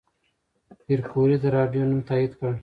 [0.83, 2.51] پېیر کوري د راډیوم نوم تایید کړ.